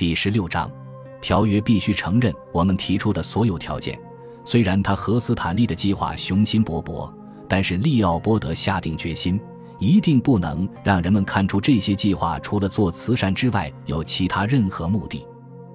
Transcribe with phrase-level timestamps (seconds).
[0.00, 0.72] 第十六章，
[1.20, 4.00] 条约必须承认我们提出的所有条件。
[4.46, 7.12] 虽然他和斯坦利的计划雄心勃勃，
[7.46, 9.38] 但是利奥波德下定决心，
[9.78, 15.22] 一定不能让人们看出这些计划除了做慈善之外有其他任何目的。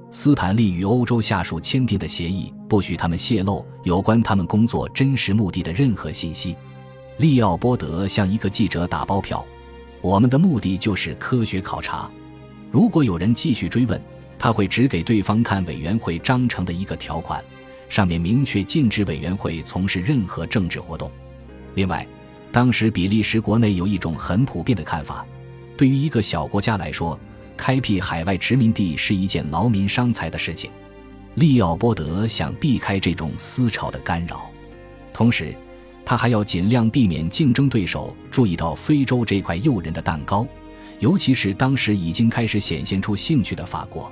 [0.10, 6.56] 斯坦利与欧洲下属签订的协议不许他们泄露有关他们工作真实目的的任何信息。
[7.20, 9.46] 利奥波德向一个记者打包票
[10.02, 12.10] ：“我们的目的就是科学考察。
[12.72, 14.02] 如果有人继续追问，
[14.38, 17.44] 他会只给对方看委员会章程的一个条款。”
[17.88, 21.10] 上面明确禁止委员会从事任何政治活动。
[21.76, 22.06] 另外，
[22.52, 25.24] 当时比利时国内有一种很普遍的看法：
[25.78, 27.18] 对于一个小国家来说，
[27.56, 30.72] 开辟海外殖民地是一件劳民伤财的事情。
[31.36, 34.50] 利奥波德想避开这种思潮的干扰，
[35.14, 35.54] 同时，
[36.04, 40.46] 他还要尽量避免竞争对手注意到非洲这块诱人的蛋糕，
[41.00, 44.12] 尤其是当时已经开始显现出兴趣的法国。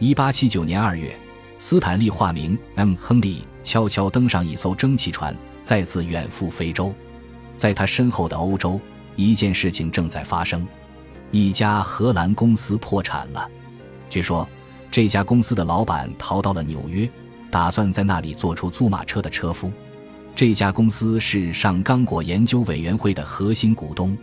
[0.00, 1.14] 一八七九年二月。
[1.58, 2.94] 斯坦利化名 M.
[2.96, 6.90] 亨利，悄悄登上一艘蒸汽船，再次远赴非洲。
[7.54, 8.80] 在他身后的欧洲，
[9.14, 10.66] 一件事情正在发生：
[11.30, 13.46] 一家荷兰公司破产了。
[14.08, 14.48] 据说，
[14.90, 17.06] 这家公司的老板逃到了纽约，
[17.50, 19.70] 打算在那里做出租马车的车夫。
[20.34, 24.16] 这家公司是上刚果研究委员会的核心股东。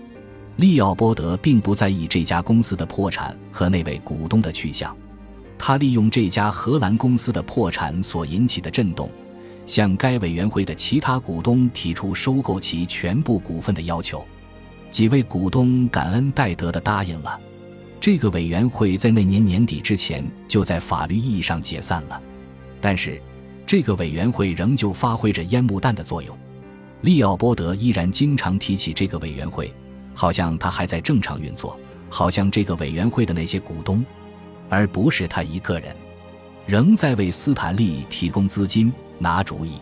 [0.55, 4.97] 利奥波德并不在意这家公司的破产和那位股东的去向。
[5.57, 9.09] 他利用这家荷兰公司的破产所引起的震动，
[9.65, 14.25] 向该委员会的其他股东提出收购其全部股份的要求。
[14.89, 17.39] 几位股东感恩戴德的答应了。
[17.99, 22.21] 这个委员会在那年年底之前就在法律意义上解散了，
[22.79, 23.21] 但是
[23.65, 26.37] 这个委员会仍旧发挥着烟幕弹的作用。
[27.01, 29.73] 利奥波德依然经常提起这个委员会，
[30.13, 31.77] 好像他还在正常运作，
[32.09, 34.05] 好像这个委员会的那些股东。
[34.69, 35.95] 而不是他一个人，
[36.65, 39.73] 仍在为斯坦利提供资金、拿主意。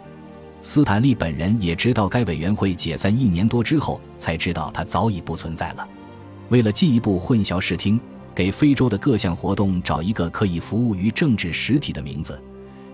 [0.61, 5.88] 斯坦利本人也知道，该委员会解散一年多之后，才知道他早已不存在了。
[6.50, 8.00] 为了进一步混淆视听，
[8.34, 12.41] 给非洲的各项活动找一个可以服务于政治实体的名字，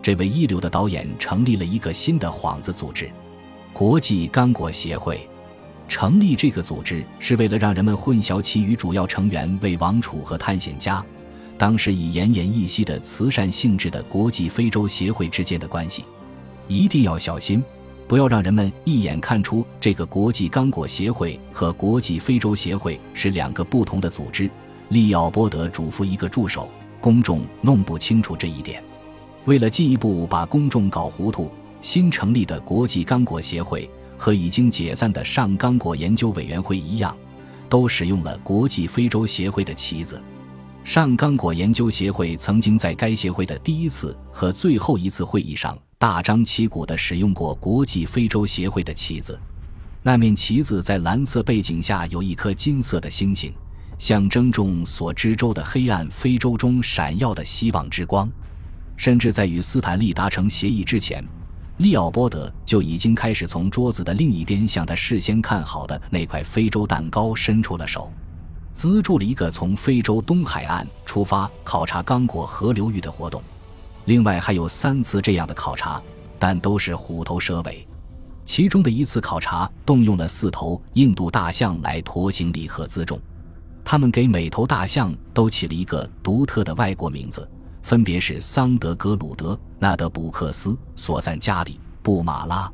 [0.01, 3.09] 这位一流的导演成立了一个新的幌子组织——
[3.71, 5.27] 国际刚果协会。
[5.87, 11.03] 成立这个组织是为了让人们混淆其与主要成员为王储和探险家。
[11.61, 16.03] 当时已奄奄一息的慈善性质的国际非洲协会之间的关系，
[16.67, 17.63] 一定要小心，
[18.07, 24.49] 不要让人们一眼看出这个国际刚果协会和国际非洲协会是两个不同的组织。
[24.89, 26.67] 利奥波德嘱咐一个助手：
[26.99, 28.83] 公众弄不清楚这一点。
[29.45, 37.15] 为了进一步把公众搞糊涂，新成立的国际刚果协会和已经解散的上刚果研究委员会一样，
[37.69, 40.19] 都使用了国际非洲协会的旗子。
[40.83, 49.39] 上刚果研究协会曾经在该协会的第一次和最后一次会议上大张旗鼓地使用过国际非洲协会的旗子。
[50.03, 53.53] 那面旗子在蓝色背景下有一颗金色的星星，
[53.99, 58.29] 象征众所知州的黑暗非洲中闪耀的希望之光。
[58.97, 61.23] 甚至在与斯坦利达成协议之前，
[61.77, 68.11] 利奥波德就已经开始从桌子的另一边向他事先看好的那块非洲蛋糕伸出了手。
[68.73, 73.41] 资助了一个从非洲东海岸出发考察刚果河流域的活动，
[74.05, 76.01] 另外还有三次这样的考察，
[76.39, 77.87] 但都是虎头蛇尾。
[78.43, 83.19] 其中的一次考察动用了四头印度大象来驮行李和辎重，
[83.83, 87.47] 他们给每头大象都起了一个独特的外国名字，
[87.83, 92.69] 分别是桑德格鲁德、纳德布克斯、索赞加里、布马拉。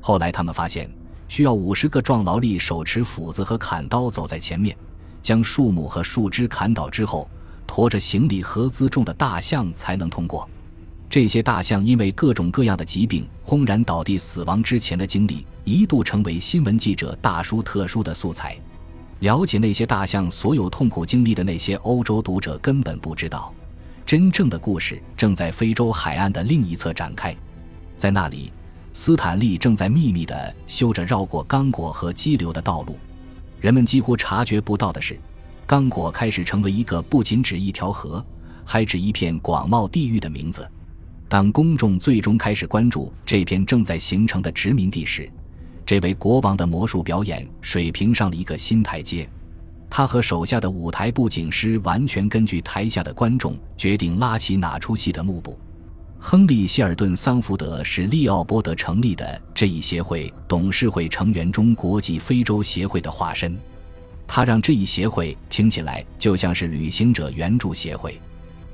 [0.00, 0.90] 后来他们发现，
[1.28, 4.76] 需要五十个壮劳力手持斧子和砍刀走在前面。
[5.22, 7.28] 将树木和树枝砍倒之后，
[7.66, 10.48] 驮着行李和辎重的大象才能通过。
[11.08, 18.58] 这些大象因为各种各样的疾病轰然倒地死亡之前的经历，一度成为新闻记者大书特书的素材。
[19.20, 23.54] 了解那些大象所有痛苦经历的那些欧洲读者根本不知道，
[24.04, 27.36] 真正的故事正在非洲海岸的另一侧展开。
[27.96, 28.50] 在那里，
[28.92, 32.96] 斯坦利正在秘密地修着绕过刚果和激流的道路。
[33.62, 35.16] 人们几乎察觉不到的是，
[35.68, 38.22] 刚果开始成为一个不仅指一条河，
[38.64, 40.68] 还指一片广袤地域的名字。
[41.28, 45.30] 当公众最终开始关注这片正在形成的殖民地时，
[45.86, 49.28] 这位国王的魔术表演水平上了一个新台阶。
[49.88, 55.56] 他和手下的舞台布景师完全根据台下的观众决定拉起哪出戏的幕布。
[56.24, 63.58] 亨利·希尔顿·桑福德是利奥波德成立的这一协会董事会成员中国际非洲协会的化身，
[64.24, 68.20] 他让这一协会听起来就像是旅行者援助协会。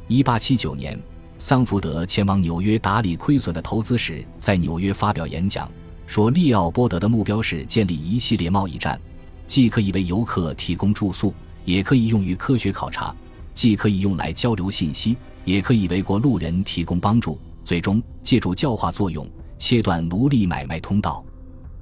[0.08, 1.00] 一八七九年，
[1.38, 5.68] 桑福德前往纽约打理亏损的投资时，在纽约发表演讲，
[6.06, 9.00] 说利奥波德的目标是建立一系列贸易站，
[9.46, 11.32] 既可以为游客提供住宿，
[11.64, 13.16] 也可以用于科学考察，
[13.54, 15.16] 既可以用来交流信息，
[15.48, 17.38] 也可以为过路人提供帮助。
[17.64, 19.26] 最终，借助教化作用，
[19.58, 21.24] 切断奴隶买卖通道。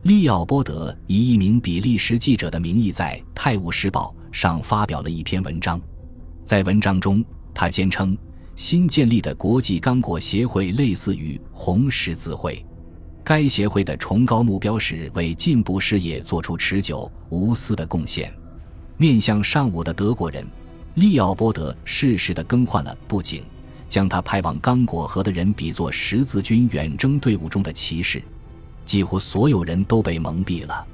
[0.02, 5.80] 利奥波德以一名比利时记者的名义在《泰晤士报》上发表了一篇文章，
[6.44, 8.16] 在文章中，他坚称
[8.54, 12.64] 新建立的国际刚果协会类似于红十字会，
[13.24, 18.32] 该协会的崇高目标是为进步事业做出持久无私的贡献。
[18.96, 20.46] 面向上午的德国人，
[20.94, 23.42] 利奥波德适时地更换了布景。
[23.88, 28.22] 将他派往刚果河的人比作十字军远征队伍中的骑士，
[28.84, 30.86] 几乎所有人都被蒙蔽了。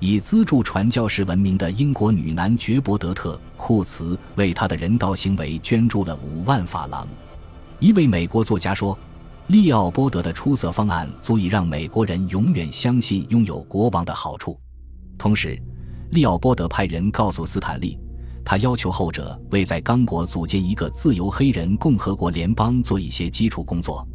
[0.00, 7.06] 以资助传教士闻名的英国女男爵伯德特·库茨为他的人道行为捐助了五万法郎。
[7.80, 8.96] 一位美国作家说
[9.48, 14.56] ：“利奥波德的出色方案足以让美国人永远相信拥有国王的好处。”
[15.18, 15.60] 同时，
[16.10, 17.98] 利奥波德派人告诉斯坦利。
[18.48, 24.08] 他要求后者为在刚果组建一个自由黑人共和国联邦做一些基础工作。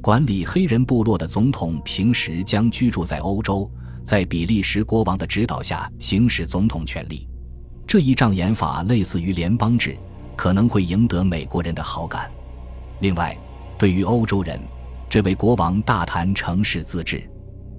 [0.00, 3.70] 管理黑人部落的总统平时将居住在欧洲，
[4.02, 7.28] 在比利时国王的指导下行使总统权力。
[7.86, 9.94] 这一障眼法类似于联邦制，
[10.34, 12.32] 可能会赢得美国人的好感。
[13.00, 13.36] 另外，
[13.76, 14.58] 对于欧洲人，
[15.10, 17.22] 这位国王大谈城市自治。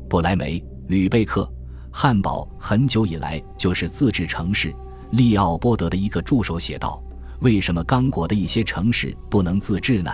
[0.08, 1.52] 不莱梅、吕贝克、
[1.92, 4.72] 汉堡很久以来就是自治城市。
[5.16, 7.02] 利奥波德的一个助手写道
[7.40, 10.12] ：“为什么刚果的一些城市不能自治呢？”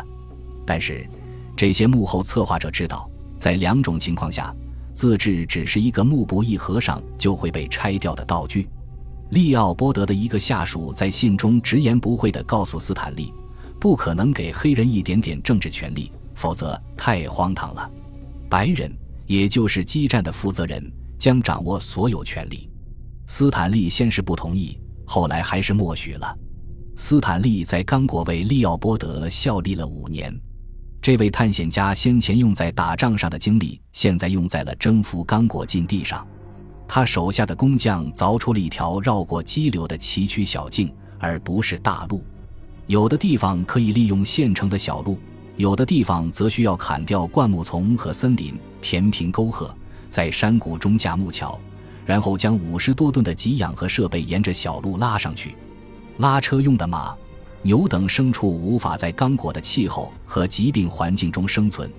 [0.64, 1.10] 但是，
[1.56, 4.56] 这些幕后策划者知道，在两种情况下，
[4.94, 8.70] 自治只是一个幕布一合上就会被拆掉的道具。
[9.32, 13.34] 利奥波德的一个下属在信中直言不讳地告诉斯坦利
[13.82, 17.90] ：“不可能给黑人一点点政治权利，否则太荒唐了。
[18.48, 18.94] 白人，
[19.26, 22.70] 也就是基站的负责人，将掌握所有权利。”
[23.26, 24.78] 斯坦利先是不同意，
[25.12, 26.38] 后来还是默许了。
[26.96, 30.34] 斯坦利在刚果为利奥波德效力了五年。
[31.02, 36.26] 这位探险家先前用在打仗上的精力，现在用在了征服刚果禁地上。
[36.88, 42.24] 他手下的工匠凿出了一条绕过激流的崎岖小径，而不是大路。
[42.88, 45.20] 有的地方可以利用现成的小路，
[45.58, 49.76] 有的地方则需要砍掉灌木丛和森林，填平沟壑，
[50.08, 51.60] 在山谷中架木桥。
[52.06, 55.56] 然后将五十多吨的给养和设备沿着小路拉上去。
[56.18, 57.16] 拉车用的马、
[57.62, 61.92] 牛等牲畜无法在刚果的气候和疾病环境中生存，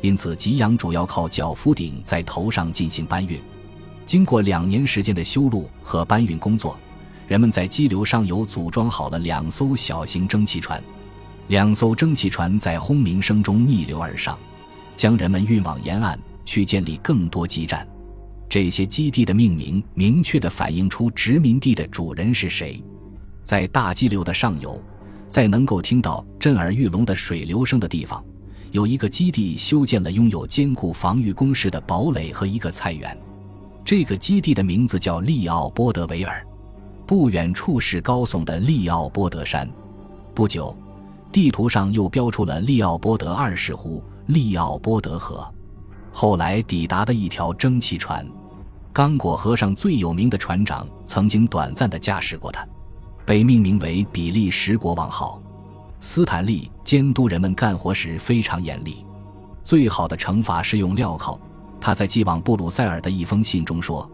[0.00, 3.40] 因此给养主要靠脚夫顶在头上进行搬运。
[4.04, 6.78] 经过两年时间的修路和搬运工作，
[7.26, 10.82] 人们在激流上游组装好了两艘小型蒸汽船。
[11.48, 14.38] 两艘蒸汽船在轰鸣声中逆流而上，
[14.96, 17.86] 将人们运往沿岸去建立更多基站。
[18.48, 22.82] 这些基地的命名明确地反映出殖民地的主人是谁。
[23.42, 24.80] 在大激流的上游，
[25.28, 28.24] 在能够听到震耳欲聋的水流声的地方，
[28.70, 33.16] 有一个基地修建了拥有坚固防御工事的堡垒和一个菜园。
[33.84, 36.44] 这个基地的名字叫利奥波德维尔。
[37.06, 39.68] 不远处是高耸的利奥波德山。
[40.34, 40.76] 不久，
[41.30, 45.48] 地图上又标出了利奥波德二世湖、利奥波德河。
[46.10, 48.26] 后来抵达的一条蒸汽船，
[48.96, 52.66] 刚果河上最有名的船长曾经短暂地驾驶过它，
[53.26, 55.38] 被命名为比利时国王号。
[56.00, 59.04] 斯坦利监督人们干活时非常严厉，
[59.62, 61.38] 最好的惩罚是用镣铐。
[61.78, 64.10] 他在寄往布鲁塞尔的一封信中说：“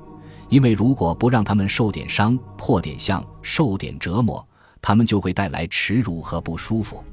[0.50, 4.44] 因为如果不让他们受点伤、破点相、受点折磨，
[4.80, 7.04] 他们就会带来耻辱和不舒服。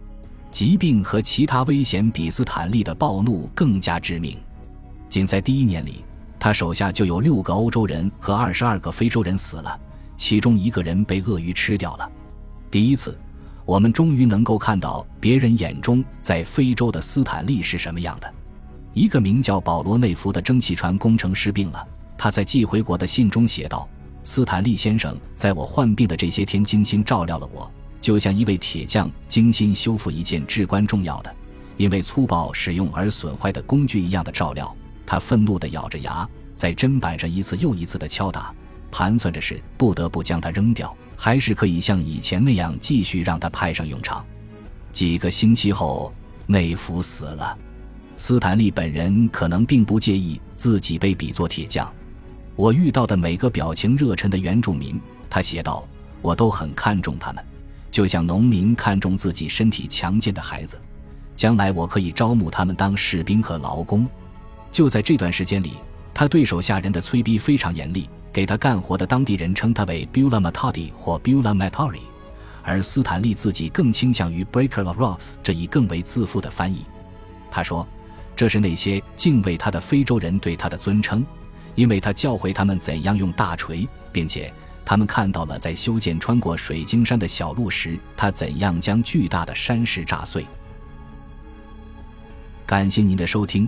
[0.50, 4.36] 疾病和其他危险比斯坦利的暴怒更加致命。”
[5.08, 6.04] 仅在第一年里，
[6.40, 9.78] 他手下就有六个欧洲人和二十二个非洲人死了，
[10.16, 12.10] 其中一个人被鳄鱼吃掉了。
[12.72, 13.18] 第一次，
[13.66, 18.34] 我们终于能够看到别人眼中在非洲的斯坦利是什么样的。
[18.94, 23.88] 一个名叫保罗内弗的蒸汽船工程师病了，他在寄回国的信中写道
[24.24, 27.70] ：“斯坦利先生在我患病的这些天精心照料了我，
[28.00, 31.36] 就像一位铁匠精心修复一件至关重要的、
[31.76, 34.74] 因为粗暴使用而损坏的工具一样的照料。”
[35.10, 38.54] 他愤怒地咬着牙，在砧板上一次又一次地敲打，
[38.92, 44.24] 盘算着是不得不将它扔掉，还是可以像以前那样继续让它派上用场。
[44.92, 46.14] 几个星期后，
[46.46, 47.58] 内弗死了。
[48.18, 51.92] 斯坦利本人可能并不介意自己被比作铁匠。
[52.56, 55.84] 我遇到的每个表情热忱的原住民，他写道，
[56.22, 57.44] 我都很看重他们，
[57.90, 60.80] 就像农民看重自己身体强健的孩子。
[61.36, 64.08] 将来我可以招募他们当士兵和劳工。
[64.72, 65.74] 就在这段时间里，
[66.14, 72.02] 他对手下人的催逼非常严厉，给他干活的当地人称他为 Bula Matadi 或 Bula Matari，
[72.64, 76.86] 而斯坦利自己更倾向于 Breaker of Rocks 这一更为自负的翻译。
[77.50, 77.88] 他说
[78.36, 81.26] ：“这是那些敬畏他的非洲人对他的尊称，
[81.76, 84.54] 因为他教会他们怎样用大锤，并且
[84.86, 90.46] 他们看到了在修建穿过水晶山的小路时，他怎样将巨大的山石炸碎。”
[92.68, 93.68] 感谢您的收听，